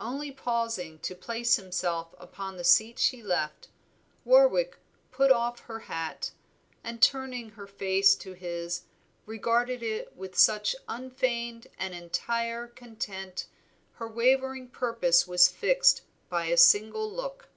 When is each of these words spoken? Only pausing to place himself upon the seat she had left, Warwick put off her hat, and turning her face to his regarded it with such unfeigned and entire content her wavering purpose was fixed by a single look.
Only 0.00 0.32
pausing 0.32 0.98
to 0.98 1.14
place 1.14 1.54
himself 1.54 2.12
upon 2.18 2.56
the 2.56 2.64
seat 2.64 2.98
she 2.98 3.18
had 3.18 3.26
left, 3.26 3.68
Warwick 4.24 4.78
put 5.12 5.30
off 5.30 5.60
her 5.60 5.78
hat, 5.78 6.32
and 6.82 7.00
turning 7.00 7.50
her 7.50 7.68
face 7.68 8.16
to 8.16 8.32
his 8.32 8.82
regarded 9.26 9.80
it 9.80 10.16
with 10.16 10.36
such 10.36 10.74
unfeigned 10.88 11.68
and 11.78 11.94
entire 11.94 12.66
content 12.66 13.46
her 13.92 14.08
wavering 14.08 14.66
purpose 14.70 15.28
was 15.28 15.46
fixed 15.46 16.02
by 16.28 16.46
a 16.46 16.56
single 16.56 17.08
look. 17.08 17.48